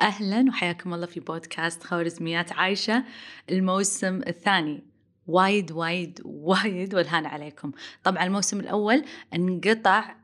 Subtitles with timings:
[0.00, 3.04] أهلا وحياكم الله في بودكاست خوارزميات عايشة
[3.50, 4.82] الموسم الثاني.
[5.26, 7.72] وايد وايد وايد والهان عليكم.
[8.04, 10.14] طبعا الموسم الأول انقطع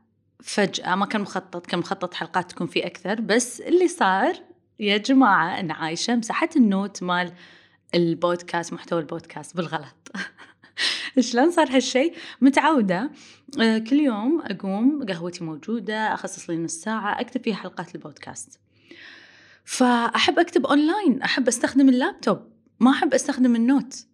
[0.43, 4.33] فجأة ما كان مخطط كان مخطط حلقات تكون فيه أكثر بس اللي صار
[4.79, 7.33] يا جماعة أن عايشة مسحت ال note مال
[7.95, 10.11] البودكاست محتوى البودكاست بالغلط.
[11.19, 13.11] شلون صار هالشيء متعودة.
[13.61, 18.59] آه، كل يوم أقوم قهوتي موجودة أخصص لي نص ساعة أكتب فيها حلقات البودكاست.
[19.69, 22.39] فأحب أكتب أونلاين أحب أستخدم اللابتوب
[22.79, 24.05] ما أحب أستخدم ال note.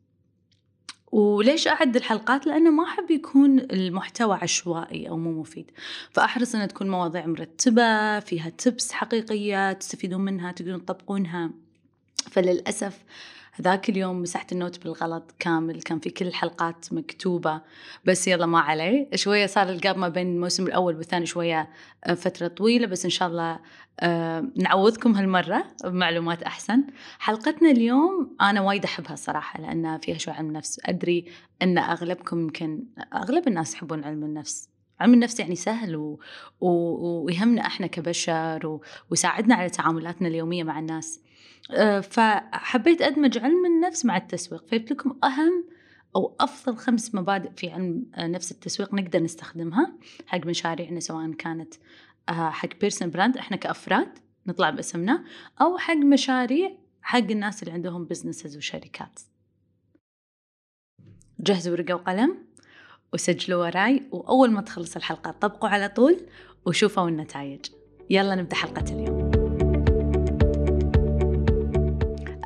[1.11, 5.71] وليش أعد الحلقات؟ لأنه ما أحب يكون المحتوى عشوائي أو مو مفيد.
[6.11, 11.51] فأحرص أنها تكون مواضيع مرتبة فيها tips حقيقية تستفيدون منها تقدرون تطبقونها.
[12.31, 13.03] فللأسف
[13.61, 17.61] ذاك اليوم مسحت ال note بالغلط كامل كان في كل الحلقات مكتوبة.
[18.05, 21.69] بس يلا ما عليه شوية صار ال gap ما بين الموسم الأول والثاني شوية
[22.03, 23.59] آه، فترة طويلة بس إن شاء الله
[23.99, 26.83] آه، نعوضكم هالمرة بمعلومات أحسن.
[27.19, 31.25] حلقتنا اليوم أنا وايد أحبها صراحة لأنها فيها شوي علم النفس أدري
[31.61, 34.69] أن أغلبكم يمكن أغلب الناس يحبون علم النفس.
[34.99, 36.19] علم النفس يعني سهل و...
[36.61, 36.69] و...
[37.25, 38.81] ويهمنا إحنا كبشر و...
[39.11, 41.21] ويساعدنا على تعاملاتنا اليومية مع الناس.
[41.71, 45.65] أه فحبيت أدمج علم النفس مع التسويق، فجبت لكم أهم
[46.15, 49.93] أو أفضل خمس مبادئ في علم نفس التسويق نقدر نستخدمها
[50.27, 51.79] حق مشاريعنا سواء كانت آه،
[52.29, 55.23] حق personal brand إحنا كأفراد نطلع باسمنا
[55.61, 59.19] أو حق مشاريع حق الناس اللي عندهم businesses وشركات.
[61.39, 62.37] جهزوا ورقة وقلم
[63.13, 66.17] وسجلوا وراي وأول ما تخلص الحلقة طبقوا على طول
[66.65, 67.65] وشوفوا النتائج.
[68.09, 69.24] يلا نبدأ حلقة اليوم.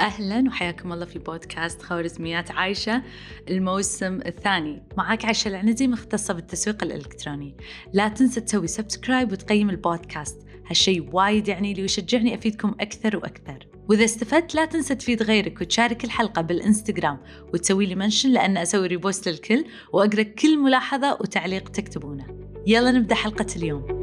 [0.10, 3.02] أهلا وحياكم الله في بودكاست خوارزميات عايشة
[3.50, 4.84] الموسم الثاني.
[4.98, 7.56] معاك عايشة العنزي مختصة بالتسويق الإلكتروني.
[7.94, 10.48] لا تنسى تسوي subscribe وتقيم البودكاست.
[10.68, 13.68] هالشي وايد يعني لي ويشجعني أفيدكم أكثر وأكثر.
[13.90, 17.18] وإذا استفدت لا تنسى تفيد غيرك وتشارك الحلقة بالإنستغرام
[17.54, 22.28] وتسوي لي mention لأن أسوي repost للكل وأقرأ كل ملاحظة وتعليق تكتبونه.
[22.68, 23.99] يلا نبدأ حلقة اليوم.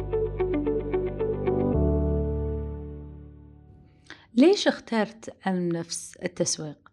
[4.36, 6.88] ليش اخترت علم نفس التسويق؟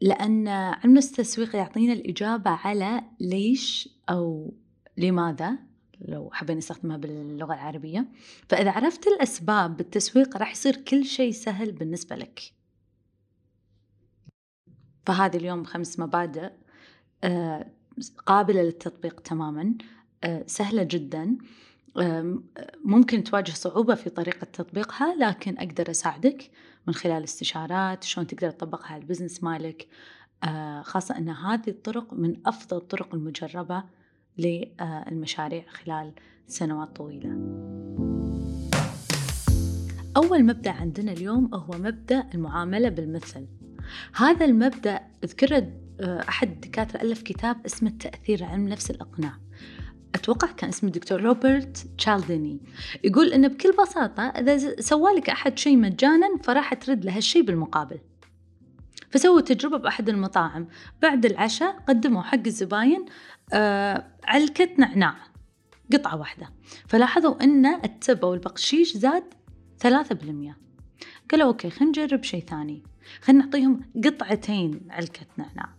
[0.00, 4.54] لأن علم نفس التسويق يعطينا الإجابة على ليش أو
[4.96, 5.58] لماذا
[6.00, 8.08] لو حابين نستخدمها باللغة العربية.
[8.48, 12.40] فإذا عرفت الأسباب بالتسويق راح يصير كل شيء سهل بالنسبة لك.
[15.06, 16.50] فهذه اليوم خمس مبادئ
[17.24, 17.70] آه،
[18.26, 19.74] قابلة للتطبيق تماما
[20.24, 21.38] آه، سهلة جدا.
[22.84, 26.50] ممكن تواجه صعوبة في طريقة تطبيقها لكن أقدر أساعدك
[26.86, 29.88] من خلال استشارات شلون تقدر تطبقها على البزنس مالك.
[30.44, 33.84] آه، خاصة أن هذه الطرق من أفضل الطرق المجربة
[34.38, 36.12] للمشاريع خلال
[36.46, 37.28] سنوات طويلة.
[40.16, 43.46] أول مبدأ عندنا اليوم هو مبدأ المعاملة بالمثل.
[44.14, 49.47] هذا المبدأ ذكره آه، أحد الدكاترة ألف كتاب اسمه التأثير علم نفس الإقناع.
[50.14, 52.60] أتوقع كان اسمه الدكتور روبرت تشالديني.
[53.04, 57.98] يقول إنه بكل بساطة إذا سوالك أحد شيء مجانا فراح ترد له هالشيء بالمقابل.
[59.10, 60.68] فسووا تجربة بأحد المطاعم.
[61.02, 63.06] بعد العشاء قدموا حق الزباين
[63.52, 65.16] آه علكة نعناع
[65.92, 66.50] قطعة واحدة.
[66.86, 69.24] فلاحظوا أن التب أو البقشيش زاد
[69.78, 70.58] ثلاثة بالمية.
[71.30, 72.82] قالوا أوكي خلينا نجرب شيء ثاني.
[73.22, 75.77] خلينا نعطيهم قطعتين علكة نعناع.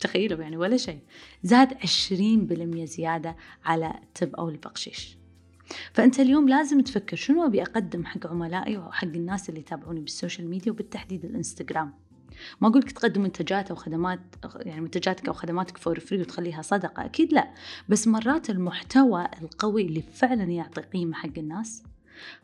[0.00, 0.98] تخيلوا يعني ولا شيء.
[1.42, 5.18] زاد عشرين بالمية زيادة على ال tip أو البقشيش.
[5.92, 10.50] فأنت اليوم لازم تفكر شنو أبي أقدم حق عملائي وحق الناس اللي يتابعوني بال social
[10.50, 11.94] media وبالتحديد الإنستغرام.
[12.60, 14.20] ما أقولك تقدم منتجات أو خدمات
[14.56, 17.54] يعني منتجاتك أو خدماتك for free وتخليها صدقة أكيد لا.
[17.88, 21.82] بس مرات المحتوى القوي اللي فعلا يعطي قيمة حق الناس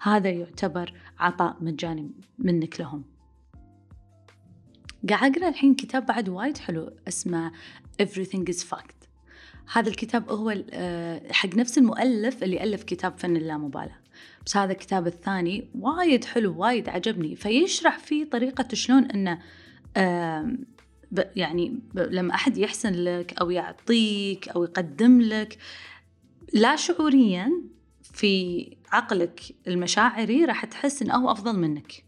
[0.00, 3.13] هذا يعتبر عطاء مجاني منك لهم.
[5.08, 7.52] قاعد أقرأ الحين كتاب بعد وايد حلو اسمه
[8.02, 9.04] Everything is Fact
[9.72, 13.98] هذا الكتاب هو آه، حق نفس المؤلف اللي ألف كتاب فن اللامبالاة.
[14.46, 17.36] بس هذا الكتاب الثاني وايد حلو وايد عجبني.
[17.36, 19.38] فيشرح فيه طريقة شلون أنه
[21.36, 25.58] يعني لما أحد يحسن لك أو يعطيك أو يقدم لك
[26.52, 27.52] لا شعوريا
[28.02, 32.03] في عقلك المشاعري راح تحس إنه هو أفضل منك.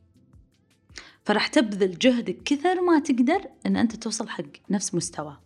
[1.26, 5.40] فراح تبذل جهدك كثر ما تقدر إن أنت توصل حق نفس مستواه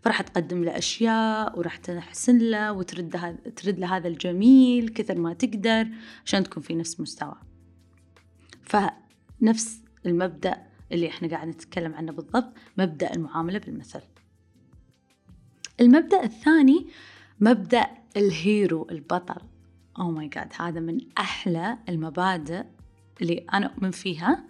[0.00, 5.88] فراح تقدم له أشياء وراح تحسن له وترد ترد له هذا الجميل كثر ما تقدر
[6.24, 7.34] عشان تكون في نفس مستوى.
[8.62, 14.02] فنفس المبدأ اللي إحنا قاعد نتكلم عنه بالضبط مبدأ المعاملة بالمثل.
[15.80, 16.86] المبدأ الثاني
[17.40, 17.86] مبدأ
[18.16, 19.40] ال hero البطل.
[19.98, 22.64] oh my God هذا من أحلى المبادئ
[23.22, 24.44] اللي أنا أؤمن فيها.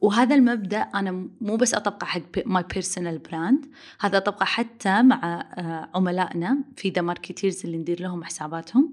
[0.00, 3.66] وهذا المبدأ أنا مو بس أطبقه حق my personal brand
[4.00, 8.92] هذا أطبقه حتى مع آه، عملائنا في The Marketers اللي ندير لهم حساباتهم.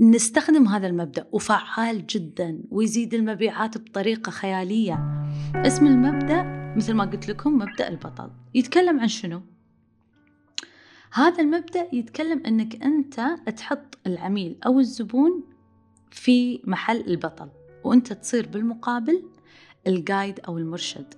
[0.00, 5.24] نستخدم هذا المبدأ وفعال جدا ويزيد المبيعات بطريقة خيالية.
[5.54, 6.42] اسم المبدأ
[6.76, 8.30] مثل ما قلت لكم مبدأ البطل.
[8.54, 9.42] يتكلم عن شنو؟
[11.12, 13.20] هذا المبدأ يتكلم أنك أنت
[13.56, 15.44] تحط العميل أو الزبون
[16.10, 17.48] في محل البطل
[17.84, 19.22] وأنت تصير بالمقابل
[19.88, 21.14] الجايد أو المرشد.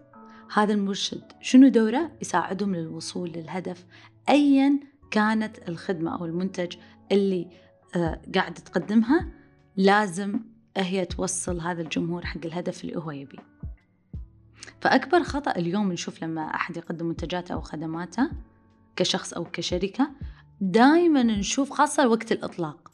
[0.55, 3.87] هذا المرشد شنو دوره؟ يساعدهم للوصول للهدف
[4.29, 4.81] أيا
[5.11, 6.77] كانت الخدمة أو المنتج
[7.13, 7.51] اللي
[7.97, 9.29] آه قاعد تقدمها.
[9.77, 10.41] لازم
[10.77, 13.39] هي توصل هذا الجمهور حق الهدف اللي هو يبيه
[14.81, 18.31] فأكبر خطأ اليوم نشوف لما أحد يقدم منتجاته أو خدماته
[18.97, 20.11] كشخص أو كشركة
[20.61, 22.90] دائما نشوف خاصة وقت الإطلاق.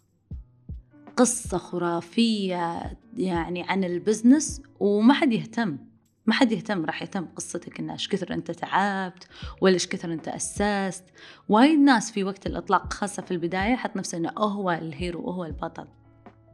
[1.16, 5.78] قصة خرافية يعني عن ال business وما حد يهتم.
[6.26, 9.28] ما حد يهتم راح يهتم قصتك إن إيش كثر أنت تعبت
[9.60, 11.04] ولا إيش كثر أنت أسست.
[11.48, 15.44] وايد ناس في وقت الإطلاق خاصة في البداية حط نفسه إنه هو ال hero وهو
[15.44, 15.88] البطل.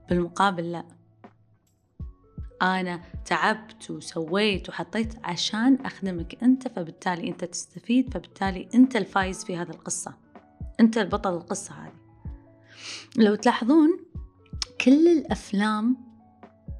[0.08, 0.84] بالمقابل لا.
[2.62, 9.70] أنا تعبت وسويت وحطيت عشان أخدمك أنت فبالتالي أنت تستفيد فبالتالي أنت الفايز في هذه
[9.70, 10.14] القصة.
[10.80, 11.92] أنت البطل القصة هذه.
[13.16, 14.11] لو تلاحظون
[14.84, 15.96] كل الأفلام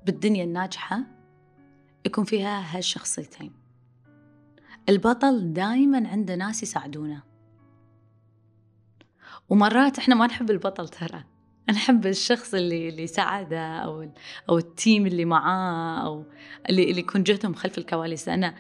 [0.07, 1.01] بالدنيا الناجحة
[2.07, 3.53] يكون فيها هالشخصيتين.
[4.89, 7.23] البطل دايما عنده ناس يساعدونه.
[9.49, 11.25] ومرات إحنا ما نحب البطل ترى.
[11.71, 14.11] نحب الشخص اللي اللي ساعده أو
[14.49, 16.25] أو التيم اللي معاه أو
[16.71, 18.29] اللي اللي يكون جهدهم خلف الكواليس.
[18.29, 18.55] لأن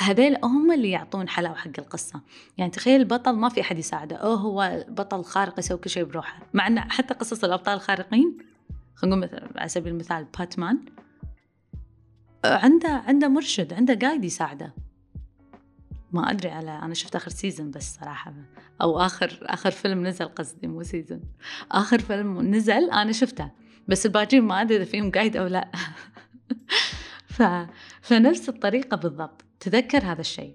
[0.00, 2.20] هذيل هم اللي يعطون حلاوة حق القصة.
[2.56, 4.16] يعني تخيل البطل ما في أحد يساعده.
[4.16, 6.40] أو هو بطل خارق يسوي كل شيء بروحه.
[6.54, 8.47] مع إن حتى قصص الأبطال الخارقين
[8.98, 10.78] خلينا نقول مثلا على سبيل المثال باتمان
[12.44, 14.74] عنده عنده مرشد عنده قايد يساعده.
[16.12, 18.34] ما أدري على أنا شفت آخر season بس صراحة.
[18.82, 21.20] أو آخر آخر فيلم نزل قصدي مو season
[21.70, 23.50] آخر فيلم نزل أنا شفته.
[23.88, 25.70] بس الباقيين ما أدري إذا فيهم قايد أو لا.
[27.36, 27.42] ف...
[28.00, 29.44] فنفس الطريقة بالضبط.
[29.60, 30.54] تذكر هذا الشيء.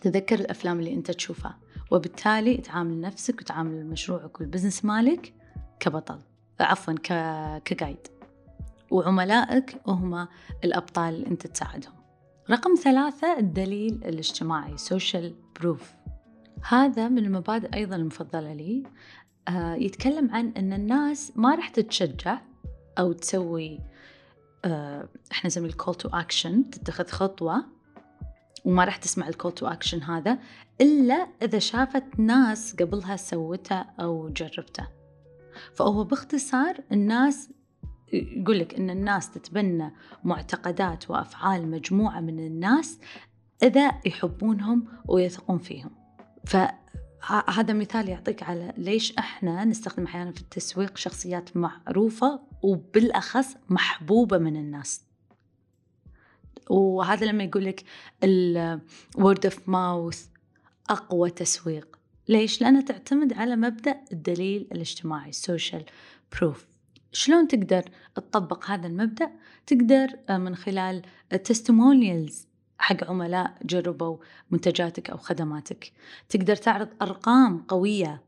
[0.00, 1.58] تذكر الأفلام اللي أنت تشوفها.
[1.90, 5.34] وبالتالي تعامل نفسك وتعامل مشروعك والبزنس مالك
[5.80, 6.18] كبطل.
[6.60, 6.94] عفوا.
[7.64, 8.06] كقايد
[8.90, 10.28] وعملائك هم
[10.64, 11.92] الأبطال اللي أنت تساعدهم.
[12.50, 15.82] رقم ثلاثة الدليل الاجتماعي social proof.
[16.68, 18.82] هذا من المبادئ أيضا المفضلة لي.
[19.48, 22.38] آه يتكلم عن أن الناس ما راح تتشجع
[22.98, 23.80] أو تسوي
[24.64, 27.64] آه إحنا نسميه ال call to action تتخذ خطوة
[28.64, 30.38] وما راح تسمع ال call to action هذا
[30.80, 34.95] إلا إذا شافت ناس قبلها سوته أو جربته
[35.74, 37.50] فهو باختصار الناس
[38.12, 39.94] يقول لك إن الناس تتبنى
[40.24, 42.98] معتقدات وأفعال مجموعة من الناس
[43.62, 45.90] إذا يحبونهم ويثقون فيهم.
[46.46, 54.56] فهذا مثال يعطيك على ليش إحنا نستخدم أحيانا في التسويق شخصيات معروفة وبالأخص محبوبة من
[54.56, 55.02] الناس.
[56.70, 57.84] وهذا لما يقول لك
[58.24, 60.26] ال word of mouth
[60.90, 61.95] أقوى تسويق.
[62.28, 65.82] ليش؟ لأنها تعتمد على مبدأ الدليل الاجتماعي social
[66.32, 66.66] proof
[67.12, 67.82] شلون تقدر
[68.14, 69.30] تطبق هذا المبدأ؟
[69.66, 71.02] تقدر آه، من خلال
[71.44, 72.46] testimonials
[72.78, 74.16] حق عملاء جربوا
[74.50, 75.92] منتجاتك أو خدماتك.
[76.28, 78.22] تقدر تعرض أرقام قوية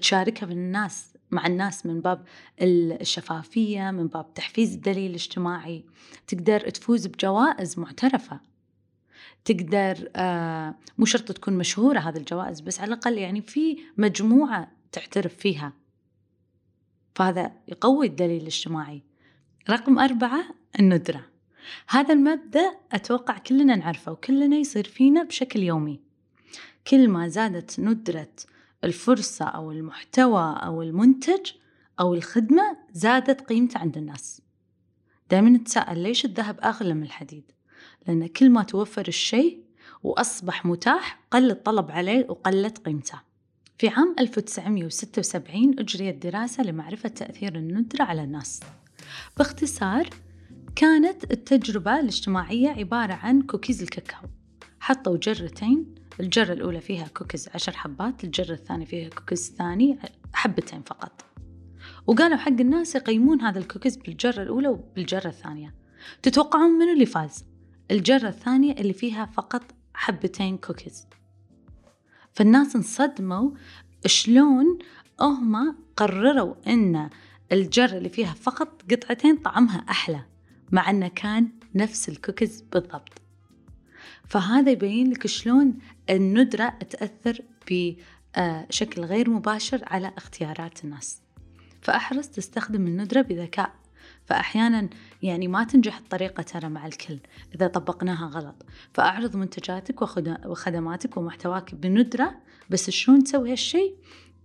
[0.00, 2.24] تشاركها من الناس مع الناس من باب
[2.60, 5.84] الشفافية من باب تحفيز الدليل الاجتماعي.
[6.26, 8.40] تقدر تفوز بجوائز معترفة.
[9.44, 15.34] تقدر آه مو شرط تكون مشهورة هذه الجوائز بس على الأقل يعني في مجموعة تعترف
[15.34, 15.72] فيها.
[17.14, 19.02] فهذا يقوي الدليل الاجتماعي.
[19.70, 20.44] رقم أربعة
[20.80, 21.26] الندرة.
[21.88, 26.00] هذا المبدأ أتوقع كلنا نعرفه وكلنا يصير فينا بشكل يومي.
[26.86, 28.32] كل ما زادت ندرة
[28.84, 31.52] الفرصة أو المحتوى أو المنتج
[32.00, 34.42] أو الخدمة زادت قيمته عند الناس.
[35.30, 37.52] دائما نتساءل ليش الذهب أغلى من الحديد؟
[38.08, 39.62] لأن كل ما توفر الشيء
[40.02, 43.20] وأصبح متاح قل الطلب عليه وقلت قيمته.
[43.78, 48.60] في عام 1976 أجريت دراسة لمعرفة تأثير الندرة على الناس.
[49.38, 50.10] باختصار
[50.76, 54.28] كانت التجربة الاجتماعية عبارة عن كوكيز الكاكاو.
[54.80, 59.98] حطوا جرتين الجرة الأولى فيها كوكيز عشر حبات الجرة الثانية فيها كوكيز ثاني
[60.34, 61.24] حبتين فقط.
[62.06, 65.74] وقالوا حق الناس يقيمون هذا الكوكيز بالجرة الأولى وبالجرة الثانية.
[66.22, 67.51] تتوقعون منو اللي فاز؟
[67.90, 69.62] الجرة الثانية اللي فيها فقط
[69.94, 71.06] حبتين كوكيز
[72.32, 73.50] فالناس انصدموا
[74.06, 74.78] شلون
[75.20, 77.10] هم قرروا إن
[77.52, 80.24] الجرة اللي فيها فقط قطعتين طعمها أحلى
[80.72, 83.22] مع أنه كان نفس الكوكيز بالضبط.
[84.28, 85.78] فهذا يبين لك شلون
[86.10, 91.22] الندرة تأثر بشكل غير مباشر على اختيارات الناس.
[91.80, 93.74] فأحرص تستخدم الندرة بذكاء.
[94.24, 94.88] فأحيانا
[95.22, 97.18] يعني ما تنجح الطريقة ترى مع الكل
[97.54, 98.66] إذا طبقناها غلط.
[98.94, 100.02] فأعرض منتجاتك
[100.46, 102.34] وخدماتك ومحتواك بندرة
[102.70, 103.94] بس شلون تسوي هالشي؟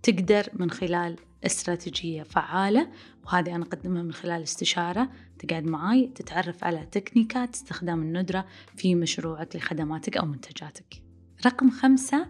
[0.02, 2.90] تقدر من خلال استراتيجية فعالة
[3.26, 5.10] وهذه أنا أقدمها من خلال استشارة.
[5.38, 8.46] تقعد معاي تتعرف على تكنيكات استخدام الندرة
[8.76, 11.02] في مشروعك لخدماتك أو منتجاتك.
[11.46, 12.26] رقم خمسة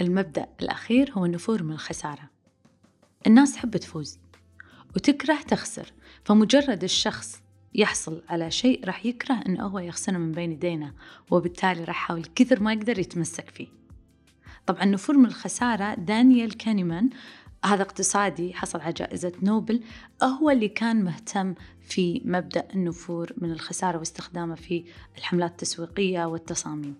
[0.00, 2.30] المبدأ الأخير هو النفور من الخسارة.
[3.26, 4.18] الناس تحب تفوز.
[4.96, 5.92] وتكره تخسر.
[6.24, 7.42] فمجرد الشخص
[7.74, 10.92] يحصل على شيء راح يكره إنه هو يخسره من بين يدينا
[11.30, 13.68] وبالتالي راح يحاول كثر ما يقدر يتمسك فيه.
[14.66, 17.10] طبعا نفور من الخسارة دانيال كانيمان
[17.64, 19.80] هذا اقتصادي حصل على جائزة نوبل
[20.22, 24.84] هو اللي كان مهتم في مبدأ النفور من الخسارة واستخدامه في
[25.18, 26.94] الحملات التسويقية والتصاميم.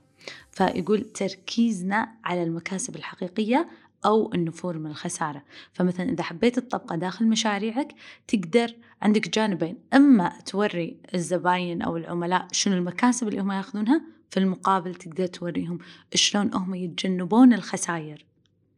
[0.50, 3.68] فيقول تركيزنا على المكاسب الحقيقية
[4.04, 5.42] أو النفور من الخسارة.
[5.72, 7.94] فمثلا إذا حبيت تطبقه داخل مشاريعك
[8.28, 9.78] تقدر عندك جانبين.
[9.94, 15.78] إما توري الزباين أو العملاء شنو المكاسب اللي هم ياخذونها في المقابل تقدر توريهم
[16.14, 18.24] شلون هم يتجنبون الخسائر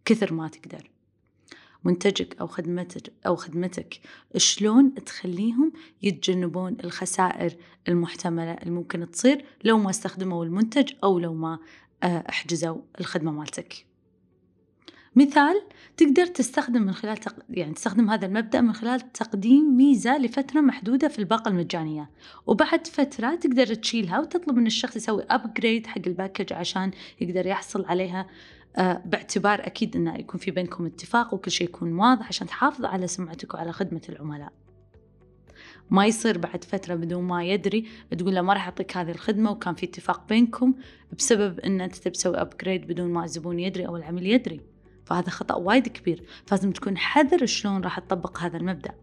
[0.05, 0.91] كثر ما تقدر.
[1.87, 4.01] منتجك أو خدمتك أو خدمتك
[4.37, 7.57] شلون تخليهم يتجنبون الخسائر
[7.89, 11.59] المحتملة اللي ممكن تصير لو ما استخدموا المنتج أو لو ما
[12.03, 13.86] آه، أحجزوا الخدمة مالتك.
[15.17, 15.63] مثال
[15.97, 17.35] تقدر تستخدم من خلال تق...
[17.51, 22.11] يعني تستخدم هذا المبدأ من خلال تقديم ميزة لفترة محدودة في الباقة المجانية.
[22.47, 27.85] وبعد فترة تقدر تشيلها وتطلب من الشخص يسوي upgrade حق ال package عشان يقدر يحصل
[27.85, 28.27] عليها
[28.77, 33.07] آه، باعتبار أكيد أنه يكون في بينكم اتفاق وكل شيء يكون واضح عشان تحافظ على
[33.07, 34.53] سمعتك وعلى خدمة العملاء.
[35.91, 39.75] ما يصير بعد فترة بدون ما يدري تقول له ما راح أعطيك هذه الخدمة وكان
[39.75, 40.75] في اتفاق بينكم
[41.19, 44.76] بسبب أن أنت تبي تسوي upgrade بدون ما الزبون يدري أو العميل يدري.
[45.07, 46.25] فهذا خطأ وايد كبير.
[46.47, 48.95] فلازم تكون حذر شلون راح تطبق هذا المبدأ.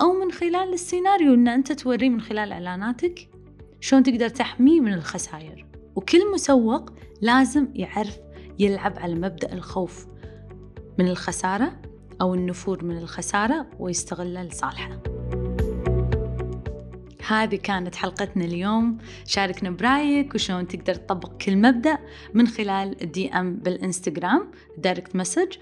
[0.00, 3.28] أو من خلال السيناريو أن أنت توريه من خلال إعلاناتك
[3.80, 5.66] شلون تقدر تحميه من الخسائر
[5.96, 6.90] وكل مسوق
[7.20, 8.18] لازم يعرف
[8.58, 10.06] يلعب على مبدأ الخوف
[10.98, 11.82] من الخسارة
[12.20, 15.09] أو النفور من الخسارة ويستغله لصالحه.
[17.30, 18.98] هذه كانت حلقتنا اليوم.
[19.26, 21.98] شاركنا برأيك وشلون تقدر تطبق كل مبدأ
[22.34, 25.52] من خلال ال DM بالإنستغرام direct message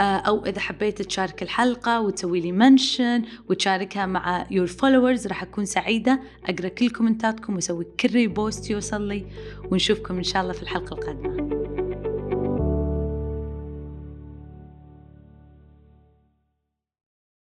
[0.00, 6.20] أو إذا حبيت تشارك الحلقة وتسوي لي mention وتشاركها مع your followers راح أكون سعيدة
[6.44, 9.26] أقرأ كل كومنتاتكم وأسوي كل repost يوصل لي.
[9.70, 11.65] ونشوفكم إن شاء الله في الحلقة القادمة.